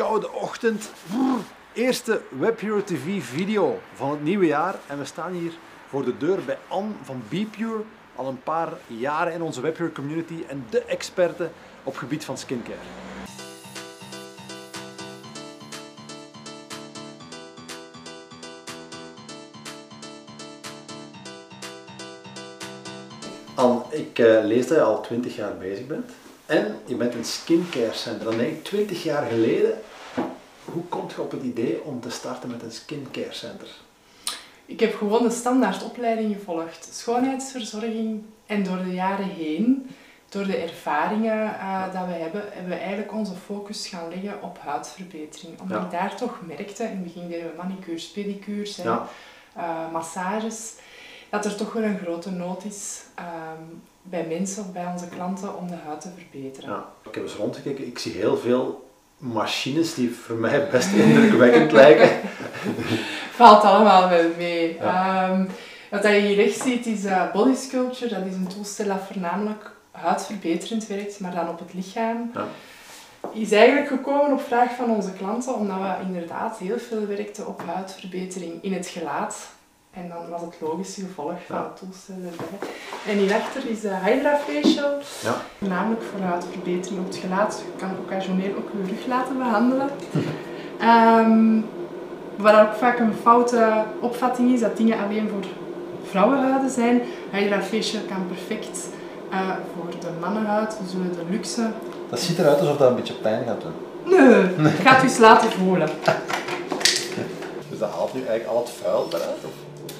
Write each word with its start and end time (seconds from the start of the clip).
koude 0.00 0.32
ochtend. 0.32 0.90
Eerste 1.72 2.20
WebHero 2.28 2.84
TV 2.84 3.22
video 3.22 3.80
van 3.94 4.10
het 4.10 4.22
nieuwe 4.22 4.46
jaar. 4.46 4.74
En 4.86 4.98
we 4.98 5.04
staan 5.04 5.32
hier 5.32 5.52
voor 5.88 6.04
de 6.04 6.16
deur 6.16 6.38
bij 6.44 6.58
Anne 6.68 6.92
van 7.02 7.22
BePure. 7.28 7.82
Al 8.16 8.28
een 8.28 8.42
paar 8.42 8.72
jaren 8.86 9.32
in 9.32 9.42
onze 9.42 9.60
WebHero 9.60 9.90
community 9.90 10.44
en 10.48 10.66
de 10.70 10.84
experte 10.84 11.50
op 11.84 11.96
gebied 11.96 12.24
van 12.24 12.38
skincare. 12.38 12.78
Anne, 23.54 23.82
ik 23.90 24.18
eh, 24.18 24.44
lees 24.44 24.66
dat 24.66 24.76
je 24.76 24.82
al 24.82 25.00
20 25.00 25.36
jaar 25.36 25.56
bezig 25.56 25.86
bent. 25.86 26.10
En 26.46 26.78
je 26.86 26.94
bent 26.94 27.14
een 27.14 27.24
skincare 27.24 27.92
center. 27.92 28.24
Dan 28.24 28.36
denk 28.36 28.50
ik 28.50 28.64
20 28.64 29.02
jaar 29.02 29.26
geleden. 29.26 29.78
Hoe 30.72 30.82
komt 30.88 31.12
je 31.12 31.20
op 31.20 31.30
het 31.30 31.42
idee 31.42 31.82
om 31.84 32.00
te 32.00 32.10
starten 32.10 32.50
met 32.50 32.62
een 32.62 32.72
skincare 32.72 33.32
center? 33.32 33.68
Ik 34.66 34.80
heb 34.80 34.94
gewoon 34.96 35.22
de 35.22 35.30
standaard 35.30 35.82
opleiding 35.84 36.34
gevolgd. 36.36 36.88
Schoonheidsverzorging. 36.92 38.22
En 38.46 38.62
door 38.62 38.84
de 38.84 38.92
jaren 38.94 39.28
heen, 39.28 39.90
door 40.28 40.44
de 40.46 40.56
ervaringen 40.56 41.44
uh, 41.46 41.84
dat 41.92 42.06
we 42.06 42.12
hebben, 42.12 42.42
hebben 42.50 42.68
we 42.72 42.78
eigenlijk 42.78 43.12
onze 43.12 43.34
focus 43.46 43.86
gaan 43.88 44.08
leggen 44.08 44.42
op 44.42 44.58
huidverbetering. 44.58 45.60
Omdat 45.60 45.78
Ja. 45.78 45.84
ik 45.84 45.90
daar 45.90 46.16
toch 46.16 46.38
merkte, 46.46 46.82
in 46.84 46.90
het 46.90 47.02
begin 47.02 47.28
deden 47.28 47.50
we 47.50 47.56
manicures, 47.56 48.10
pedicures, 48.10 48.76
Ja. 48.76 49.06
eh, 49.56 49.92
massages, 49.92 50.74
dat 51.30 51.44
er 51.44 51.56
toch 51.56 51.72
wel 51.72 51.82
een 51.82 51.98
grote 51.98 52.30
nood 52.30 52.64
is 52.64 53.02
ehm, 53.14 53.62
bij 54.02 54.26
mensen 54.26 54.62
of 54.64 54.72
bij 54.72 54.86
onze 54.86 55.08
klanten 55.08 55.56
om 55.56 55.66
de 55.68 55.76
huid 55.86 56.00
te 56.00 56.08
verbeteren. 56.16 56.70
Ja, 56.70 56.84
ik 57.08 57.14
heb 57.14 57.22
eens 57.24 57.34
rondgekeken. 57.34 57.86
Ik 57.86 57.98
zie 57.98 58.12
heel 58.12 58.36
veel 58.36 58.89
machines 59.20 59.94
die 59.94 60.14
voor 60.14 60.36
mij 60.36 60.68
best 60.68 60.92
indrukwekkend 60.92 61.72
lijken. 61.72 62.10
Valt 63.36 63.62
allemaal 63.62 64.08
wel 64.08 64.30
mee. 64.36 64.78
Ehm, 64.78 65.44
wat 65.90 66.02
je 66.02 66.08
hier 66.08 66.36
rechts 66.36 66.62
ziet 66.62 66.86
is 66.86 67.04
eh, 67.04 67.32
body 67.32 67.54
sculpture. 67.54 68.14
Dat 68.14 68.26
is 68.26 68.34
een 68.34 68.48
toestel 68.48 68.86
dat 68.86 69.00
voornamelijk 69.06 69.70
huidverbeterend 69.90 70.86
werkt, 70.86 71.20
maar 71.20 71.34
dan 71.34 71.48
op 71.48 71.58
het 71.58 71.74
lichaam. 71.74 72.30
Ja. 72.34 72.46
Is 73.32 73.52
eigenlijk 73.52 73.88
gekomen 73.88 74.32
op 74.32 74.42
vraag 74.42 74.74
van 74.74 74.90
onze 74.90 75.12
klanten, 75.12 75.54
omdat 75.54 75.76
we 75.76 76.06
inderdaad 76.06 76.58
heel 76.58 76.78
veel 76.78 77.06
werkten 77.06 77.46
op 77.46 77.62
huidverbetering 77.66 78.62
in 78.62 78.72
het 78.72 78.86
gelaat. 78.86 79.48
En 79.90 80.08
dan 80.08 80.28
was 80.30 80.40
het 80.40 80.54
logische 80.60 81.00
gevolg 81.00 81.32
van 81.46 81.56
Ja. 81.56 81.62
het 81.62 81.76
toestel 81.76 82.14
erbij. 82.14 82.68
En 83.06 83.18
hierachter 83.18 83.62
is 83.70 83.80
de 83.80 83.94
Hydra 84.04 84.36
Facial. 84.36 84.98
Ja. 85.22 85.34
Voornamelijk 85.58 86.02
voor 86.02 86.20
huidverbetering 86.20 87.00
op 87.00 87.06
het 87.06 87.16
gelaat. 87.16 87.62
Je 87.66 87.78
kan 87.78 87.90
occasioneel 88.04 88.54
ook 88.56 88.68
je 88.72 88.90
rug 88.90 89.06
laten 89.06 89.38
behandelen. 89.38 89.88
Ehm 90.80 91.60
wat 92.36 92.54
ook 92.60 92.74
vaak 92.74 92.98
een 92.98 93.14
foute 93.22 93.84
opvatting 94.00 94.52
is, 94.52 94.60
dat 94.60 94.76
dingen 94.76 94.98
alleen 94.98 95.28
voor 95.28 95.44
vrouwenhuiden 96.10 96.70
zijn. 96.70 97.02
Hydra 97.32 97.62
Facial 97.62 98.02
kan 98.08 98.26
perfect 98.26 98.88
eh, 99.30 99.50
voor 99.74 99.90
de 100.00 100.06
mannenhuid. 100.20 100.78
We 100.82 100.88
zullen 100.90 101.12
de 101.12 101.24
luxe... 101.30 101.70
Dat 102.10 102.20
ziet 102.20 102.38
eruit 102.38 102.60
alsof 102.60 102.76
dat 102.76 102.90
een 102.90 102.96
beetje 102.96 103.14
pijn 103.14 103.44
gaat 103.46 103.60
doen. 103.60 103.72
Nee, 104.04 104.42
ik 104.72 104.80
ga 104.86 104.94
het 104.94 105.02
u 105.02 105.06
eens 105.06 105.18
laten 105.18 105.50
voelen. 105.50 105.88
Dus 107.70 107.78
dat 107.78 107.90
haalt 107.90 108.14
nu 108.14 108.20
eigenlijk 108.20 108.50
al 108.50 108.58
het 108.58 108.70
vuil 108.70 109.06
eruit? 109.08 109.44
Of? 109.44 109.52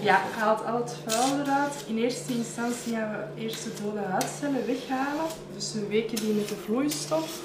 Ja, 0.02 0.22
haalt 0.36 0.64
al 0.64 0.76
het 0.76 0.94
vuil 1.06 1.40
eruit. 1.40 1.74
In 1.86 1.98
eerste 1.98 2.32
instantie 2.32 2.92
gaan 2.92 3.10
we 3.10 3.42
eerst 3.42 3.64
de 3.64 3.70
dode 3.82 4.06
huidcellen 4.06 4.66
weghalen. 4.66 5.26
Dus 5.54 5.72
we 5.72 5.86
weken 5.86 6.16
die 6.16 6.32
met 6.32 6.48
de 6.48 6.56
vloeistof. 6.64 7.40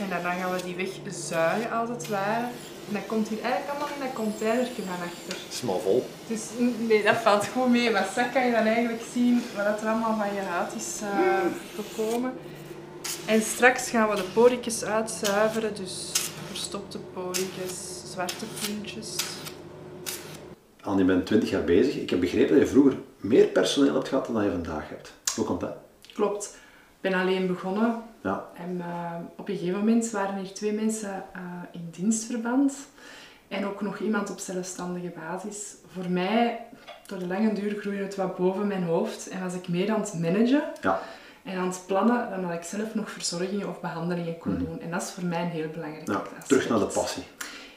En 0.00 0.08
daarna 0.08 0.32
gaan 0.32 0.52
we 0.52 0.62
die 0.64 0.90
wegzuigen 1.04 1.70
als 1.70 1.88
het 1.88 2.08
ware. 2.08 2.46
En 2.88 2.92
dat 2.92 3.06
komt 3.06 3.28
hier 3.28 3.42
eigenlijk 3.42 3.70
allemaal 3.70 3.96
in 3.96 4.04
dat 4.04 4.12
containertje 4.14 4.82
van 4.82 4.94
achter. 4.94 5.42
Het 5.44 5.52
is 5.52 5.62
maar 5.62 5.78
vol. 5.78 6.06
Dus 6.26 6.42
mm, 6.58 6.86
nee, 6.86 7.02
dat 7.02 7.16
valt 7.16 7.44
gewoon 7.44 7.70
mee. 7.70 7.90
Maar 7.90 8.06
straks 8.10 8.32
kan 8.32 8.46
je 8.46 8.52
dan 8.52 8.66
eigenlijk 8.66 9.02
zien 9.12 9.42
wat 9.56 9.80
er 9.80 9.88
allemaal 9.88 10.16
van 10.16 10.34
je 10.34 10.40
huid 10.40 10.74
is 10.76 11.00
eh, 11.02 11.38
gekomen. 11.74 12.32
En 13.26 13.42
straks 13.42 13.90
gaan 13.90 14.08
we 14.08 14.16
de 14.16 14.26
porietjes 14.34 14.84
uitzuiveren. 14.84 15.74
Dus 15.74 16.10
verstopte 16.48 16.98
porietjes, 16.98 18.02
zwarte 18.12 18.44
puntjes. 18.60 19.16
Anne, 20.84 20.98
je 21.00 21.04
bent 21.04 21.26
20 21.26 21.50
jaar 21.50 21.64
bezig. 21.64 21.94
Ik 21.96 22.10
heb 22.10 22.20
begrepen 22.20 22.58
dat 22.58 22.62
je 22.68 22.72
vroeger 22.72 22.96
meer 23.16 23.46
personeel 23.46 23.94
hebt 23.94 24.08
gehad 24.08 24.26
dan 24.32 24.44
je 24.44 24.50
vandaag 24.50 24.88
hebt. 24.88 25.12
Hoe 25.34 25.44
komt 25.44 25.60
dat? 25.60 25.76
Klopt. 26.14 26.44
Ik 27.00 27.10
ben 27.10 27.20
alleen 27.20 27.46
begonnen. 27.46 28.02
Ja. 28.22 28.48
En 28.56 28.80
eh, 28.80 29.12
op 29.36 29.48
een 29.48 29.56
gegeven 29.56 29.78
moment 29.78 30.10
waren 30.10 30.38
er 30.38 30.52
twee 30.54 30.72
mensen 30.72 31.24
eh, 31.32 31.40
in 31.72 31.88
dienstverband. 31.90 32.74
En 33.48 33.66
ook 33.66 33.80
nog 33.80 33.98
iemand 33.98 34.30
op 34.30 34.38
zelfstandige 34.38 35.12
basis. 35.28 35.74
Voor 35.92 36.10
mij, 36.10 36.60
door 37.06 37.18
de 37.18 37.26
lange 37.26 37.52
duur, 37.52 37.76
groeide 37.80 38.02
het 38.02 38.16
wat 38.16 38.36
boven 38.36 38.66
mijn 38.66 38.82
hoofd. 38.84 39.28
En 39.28 39.40
was 39.42 39.54
ik 39.54 39.68
meer 39.68 39.92
aan 39.92 40.00
het 40.00 40.14
managen 40.18 40.62
Ja. 40.80 41.00
en 41.42 41.58
aan 41.58 41.68
het 41.68 41.82
plannen 41.86 42.30
dan 42.30 42.42
dat 42.42 42.50
ik 42.52 42.62
zelf 42.62 42.94
nog 42.94 43.10
verzorgingen 43.10 43.68
of 43.68 43.80
behandelingen 43.80 44.38
kon 44.38 44.58
doen. 44.58 44.80
En 44.80 44.90
dat 44.90 45.02
is 45.02 45.10
voor 45.10 45.24
mij 45.24 45.42
een 45.42 45.48
heel 45.48 45.68
belangrijk 45.68 46.08
ja. 46.08 46.22
Terug 46.46 46.68
naar 46.68 46.78
de 46.78 46.84
passie. 46.86 47.22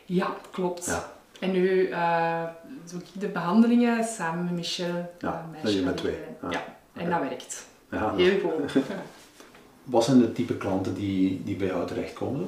Ja, 0.06 0.36
klopt. 0.52 0.86
Ja. 0.86 1.12
En 1.40 1.52
nu 1.52 1.90
eh, 1.90 2.44
doe 2.92 3.00
ik 3.00 3.06
de 3.22 3.28
behandelingen 3.28 4.04
samen 4.04 4.44
met 4.44 4.54
Michel. 4.54 5.14
Ja, 5.20 5.46
eh, 5.56 5.64
dat 5.64 5.74
je 5.74 5.82
met 5.82 5.98
twee. 5.98 6.16
Ja. 6.42 6.50
Ja, 6.52 6.64
en 6.94 7.10
dat 7.10 7.20
werkt. 7.20 7.66
Ja. 7.92 8.16
Heel 8.16 8.40
goed. 8.40 8.84
Wat 9.84 10.04
zijn 10.04 10.20
de 10.20 10.32
type 10.32 10.58
klanten 10.58 10.94
die, 10.94 11.42
die 11.44 11.56
bij 11.56 11.68
jou 11.68 11.88
terechtkomen? 11.88 12.48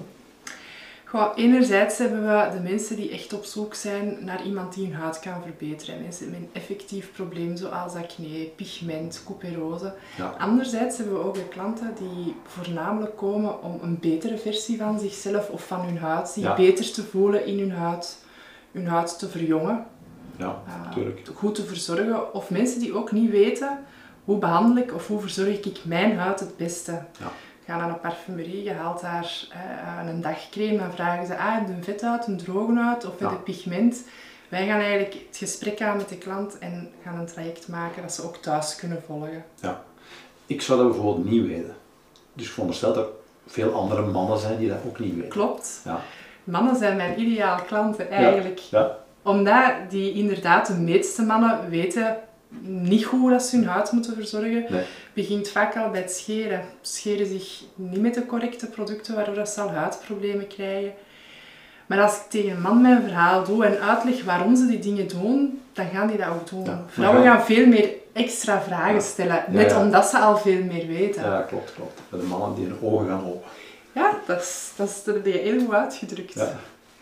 Goh, 1.05 1.31
enerzijds 1.35 1.97
hebben 1.97 2.22
we 2.22 2.49
de 2.57 2.59
mensen 2.69 2.95
die 2.95 3.09
echt 3.11 3.33
op 3.33 3.44
zoek 3.44 3.73
zijn 3.73 4.17
naar 4.22 4.44
iemand 4.45 4.73
die 4.73 4.85
hun 4.85 4.95
huid 4.95 5.19
kan 5.19 5.41
verbeteren. 5.41 6.01
Mensen 6.01 6.29
met 6.29 6.39
een 6.39 6.49
effectief 6.53 7.11
probleem 7.11 7.57
zoals 7.57 7.94
acne, 7.94 8.49
pigment, 8.55 9.22
couperose. 9.25 9.94
Ja. 10.17 10.35
Anderzijds 10.38 10.97
hebben 10.97 11.16
we 11.16 11.23
ook 11.23 11.33
de 11.33 11.47
klanten 11.47 11.94
die 11.99 12.35
voornamelijk 12.47 13.17
komen 13.17 13.63
om 13.63 13.79
een 13.81 13.99
betere 13.99 14.38
versie 14.38 14.78
van 14.78 14.99
zichzelf 14.99 15.49
of 15.49 15.67
van 15.67 15.79
hun 15.85 15.97
huid, 15.97 16.28
zich 16.29 16.44
Ja. 16.44 16.55
beter 16.55 16.91
te 16.91 17.03
voelen 17.03 17.45
in 17.45 17.59
hun 17.59 17.72
huid, 17.72 18.17
hun 18.72 18.88
huid 18.88 19.19
te 19.19 19.30
verjongen, 19.30 19.85
Ja, 20.35 20.62
eh, 20.68 20.85
natuurlijk. 20.85 21.30
goed 21.35 21.56
te 21.56 21.63
verzorgen. 21.66 22.34
Of 22.34 22.50
mensen 22.50 22.80
die 22.80 22.94
ook 22.96 23.12
niet 23.12 23.30
weten 23.31 23.80
hoe 24.24 24.38
behandel 24.38 24.84
ik 24.84 24.94
of 24.94 25.07
hoe 25.07 25.19
verzorg 25.22 25.59
ik 25.59 25.80
mijn 25.85 26.18
huid 26.18 26.40
het 26.40 26.57
beste. 26.57 26.91
Ja. 26.91 27.31
Gaan 27.66 27.78
naar 27.79 27.90
een 27.90 28.00
parfumerie, 28.00 28.63
je 28.63 28.74
haalt 28.74 29.02
daar 29.02 29.47
eh, 29.52 30.08
een 30.09 30.22
dagcreme, 30.22 30.78
dan 30.78 30.91
vragen 30.91 31.25
ze, 31.28 31.38
ah, 31.38 31.53
heb 31.53 31.68
je 31.68 31.74
een 31.74 31.84
vethuid, 31.84 32.28
een 32.28 32.38
droge 32.38 32.74
huid 32.78 33.06
of 33.06 33.12
heb 33.12 33.19
Ja. 33.19 33.29
je 33.29 33.35
pigment? 33.38 34.03
Wij 34.50 34.68
gaan 34.68 34.79
eigenlijk 34.79 35.13
het 35.13 35.38
gesprek 35.38 35.81
aan 35.81 35.97
met 35.97 36.09
de 36.09 36.18
klant 36.18 36.58
en 36.58 36.90
gaan 37.03 37.19
een 37.19 37.25
traject 37.25 37.68
maken 37.68 38.02
dat 38.02 38.13
ze 38.13 38.24
ook 38.24 38.35
thuis 38.38 38.75
kunnen 38.75 39.02
volgen. 39.06 39.46
Ja. 39.62 39.84
Ik 40.46 40.62
zou 40.62 40.79
dat 40.79 40.91
bijvoorbeeld 40.91 41.29
niet 41.29 41.47
weten. 41.47 41.75
Dus 42.34 42.46
ik 42.46 42.52
veronderstel 42.52 42.94
dat 42.94 43.06
er 43.06 43.12
veel 43.47 43.74
andere 43.74 44.06
mannen 44.06 44.40
zijn 44.40 44.58
die 44.58 44.69
dat 44.69 44.78
ook 44.88 45.00
niet 45.00 45.13
weten. 45.16 45.29
Klopt. 45.29 45.81
Ja. 45.85 46.02
Mannen 46.49 46.75
zijn 46.75 46.97
mijn 46.97 47.19
ideale 47.21 47.61
klanten 47.65 48.09
eigenlijk. 48.09 48.59
Ja. 48.59 48.95
Omdat 49.23 49.71
die 49.89 50.13
inderdaad, 50.13 50.67
de 50.67 50.73
meeste 50.73 51.21
mannen 51.23 51.69
weten 51.69 52.17
niet 52.61 53.05
goed 53.05 53.19
hoe 53.19 53.29
dat 53.29 53.43
ze 53.43 53.55
hun 53.55 53.67
huid 53.67 53.91
moeten 53.91 54.13
verzorgen. 54.15 54.65
Nee. 54.69 54.83
Begint 55.13 55.49
vaak 55.49 55.77
al 55.77 55.89
bij 55.89 56.01
het 56.01 56.11
scheren. 56.11 56.61
Scheren 56.81 57.25
zich 57.25 57.61
niet 57.75 58.01
met 58.01 58.13
de 58.13 58.25
correcte 58.25 58.65
producten, 58.67 59.15
waardoor 59.15 59.35
dat 59.35 59.49
ze 59.49 59.61
al 59.61 59.69
huidproblemen 59.71 60.47
krijgen. 60.47 60.91
Maar 61.87 62.01
als 62.01 62.15
ik 62.15 62.21
tegen 62.29 62.49
een 62.51 62.61
man 62.61 62.81
mijn 62.81 63.01
verhaal 63.01 63.43
doe 63.43 63.66
en 63.66 63.79
uitleg 63.81 64.23
waarom 64.23 64.55
ze 64.55 64.66
die 64.67 64.79
dingen 64.79 65.07
doen, 65.07 65.61
dan 65.73 65.85
gaan 65.93 66.07
die 66.07 66.17
dat 66.17 66.27
ook 66.27 66.49
doen. 66.49 66.63
Ja, 66.66 66.83
Vrouwen 66.87 67.23
gaan- 67.23 67.41
veel 67.45 67.67
meer 67.67 67.89
extra 68.13 68.61
vragen 68.61 69.01
stellen, 69.01 69.43
net 69.49 69.75
omdat 69.75 70.05
ze 70.05 70.17
al 70.17 70.37
veel 70.37 70.63
meer 70.63 70.87
weten. 70.87 71.23
Ja, 71.23 71.41
klopt, 71.41 71.73
klopt. 71.73 71.99
De 72.09 72.27
mannen 72.27 72.55
die 72.55 72.66
hun 72.66 72.77
ogen 72.81 73.07
gaan 73.07 73.25
open. 73.25 73.49
Ja, 73.99 74.19
dat, 74.25 74.41
is, 74.41 74.71
dat, 74.75 74.89
is, 74.89 75.33
je 75.33 75.39
heel 75.39 75.59
goed 75.59 75.73
uitgedrukt. 75.73 76.33
Ja. 76.33 76.53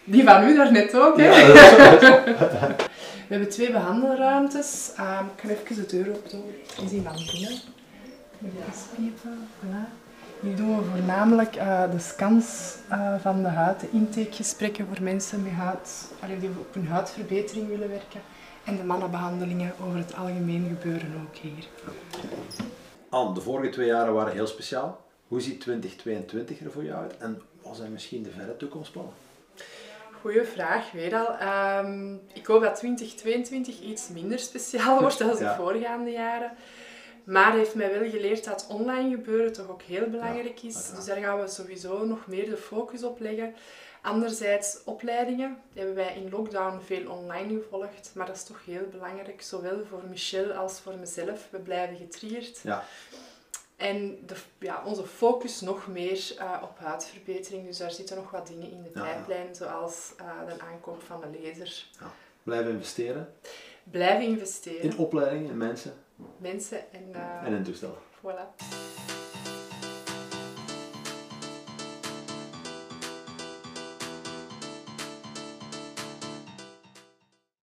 Die 0.03 0.23
van 0.23 0.43
u 0.43 0.55
daarnet 0.55 0.95
ook, 0.95 1.17
hè? 1.17 1.25
Ja, 1.29 1.47
dat 1.47 2.03
is- 2.03 2.19
We 3.27 3.33
hebben 3.33 3.49
twee 3.49 3.71
behandelruimtes. 3.71 4.91
Ehm, 4.97 5.25
ik 5.25 5.31
kan 5.35 5.49
even 5.49 5.75
de 5.75 5.85
deur 5.85 6.15
open 6.15 6.29
doen. 6.29 6.43
Er 6.77 6.83
is 6.83 6.91
iemand 6.91 7.31
binnen. 7.31 7.51
Even. 8.99 9.47
Voilà. 9.59 10.05
Hier 10.39 10.55
doen 10.55 10.77
we 10.77 10.83
voornamelijk 10.95 11.55
eh, 11.55 11.91
de 11.91 11.99
scans 11.99 12.75
eh, 12.89 13.13
van 13.21 13.41
de 13.43 13.47
huid, 13.49 13.79
de 13.79 13.87
intakegesprekken 13.91 14.87
voor 14.93 15.03
mensen 15.03 15.43
met 15.43 15.51
huid, 15.51 16.11
allee, 16.23 16.39
die 16.39 16.49
op 16.49 16.73
hun 16.73 16.87
huidverbetering 16.87 17.67
willen 17.67 17.89
werken. 17.89 18.21
En 18.63 18.77
de 18.77 18.83
mannenbehandelingen 18.83 19.73
over 19.87 19.97
het 19.97 20.15
algemeen 20.15 20.77
gebeuren 20.79 21.13
ook 21.27 21.35
hier. 21.35 21.67
Anne, 23.09 23.33
de 23.33 23.41
vorige 23.41 23.69
twee 23.69 23.87
jaren 23.87 24.13
waren 24.13 24.33
heel 24.33 24.47
speciaal. 24.47 25.05
Hoe 25.27 25.41
ziet 25.41 25.61
2022 25.61 26.59
er 26.61 26.71
voor 26.71 26.83
jou 26.83 27.01
uit? 27.03 27.17
En 27.17 27.41
wat 27.61 27.75
zijn 27.75 27.91
misschien 27.91 28.23
de 28.23 28.29
verre 28.31 28.57
toekomstplannen? 28.57 29.13
Goeie 30.21 30.43
vraag, 30.43 30.91
weer 30.91 31.15
al. 31.15 31.37
Ehm, 31.37 32.13
ik 32.33 32.45
hoop 32.45 32.61
dat 32.61 32.75
2022 32.75 33.79
iets 33.81 34.09
minder 34.09 34.39
speciaal 34.39 34.99
wordt 35.01 35.17
dan 35.19 35.35
de 35.35 35.43
Ja. 35.43 35.55
voorgaande 35.55 36.11
jaren. 36.11 36.51
Maar 37.23 37.53
heeft 37.53 37.75
mij 37.75 37.99
wel 37.99 38.09
geleerd 38.09 38.43
dat 38.43 38.67
online 38.69 39.09
gebeuren 39.09 39.53
toch 39.53 39.69
ook 39.69 39.81
heel 39.81 40.09
belangrijk 40.09 40.61
is. 40.61 40.91
Dus 40.95 41.05
daar 41.05 41.17
gaan 41.17 41.39
we 41.41 41.47
sowieso 41.47 42.05
nog 42.05 42.27
meer 42.27 42.49
de 42.49 42.57
focus 42.57 43.03
op 43.03 43.19
leggen. 43.19 43.55
Anderzijds, 44.01 44.77
opleidingen 44.85 45.57
hebben 45.73 45.95
wij 45.95 46.15
in 46.15 46.29
lockdown 46.29 46.79
veel 46.85 47.11
online 47.11 47.61
gevolgd. 47.61 48.11
Maar 48.13 48.25
dat 48.25 48.35
is 48.35 48.43
toch 48.43 48.65
heel 48.65 48.87
belangrijk, 48.91 49.41
zowel 49.41 49.85
voor 49.89 50.01
Michel 50.09 50.51
als 50.51 50.79
voor 50.79 50.95
mezelf. 50.99 51.47
We 51.51 51.59
blijven 51.59 51.97
getriggerd. 51.97 52.59
Ja. 52.63 52.83
En 53.77 54.19
de, 54.25 54.35
ja, 54.59 54.83
onze 54.85 55.03
focus 55.05 55.61
nog 55.61 55.87
meer 55.87 56.35
eh, 56.37 56.59
op 56.63 56.77
huidverbetering. 56.79 57.65
Dus 57.65 57.77
daar 57.77 57.91
zitten 57.91 58.15
nog 58.15 58.31
wat 58.31 58.47
dingen 58.47 58.71
in 58.71 58.83
de 58.83 58.89
Ja, 58.93 59.05
ja. 59.05 59.11
pijplijn, 59.13 59.55
zoals 59.55 60.13
eh, 60.17 60.25
de 60.55 60.61
aankoop 60.61 61.01
van 61.03 61.21
de 61.21 61.39
laser. 61.43 61.87
Blijven 62.43 62.71
investeren 62.71 63.33
Blijven 63.83 64.25
investeren. 64.27 64.81
in 64.81 64.97
opleidingen, 64.97 65.49
in 65.49 65.57
mensen 65.57 65.93
Mensen 66.37 66.91
en, 66.93 67.03
eh, 67.13 67.43
en 67.43 67.53
in 67.53 67.63
toestellen. 67.63 67.95
voilà. 68.21 68.55